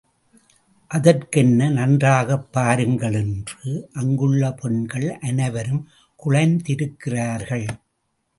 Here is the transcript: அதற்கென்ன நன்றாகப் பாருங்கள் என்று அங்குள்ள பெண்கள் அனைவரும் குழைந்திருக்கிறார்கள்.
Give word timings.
அதற்கென்ன 0.87 1.69
நன்றாகப் 1.69 2.53
பாருங்கள் 2.53 3.13
என்று 3.13 3.89
அங்குள்ள 3.93 4.51
பெண்கள் 4.51 5.17
அனைவரும் 5.19 5.87
குழைந்திருக்கிறார்கள். 6.25 7.67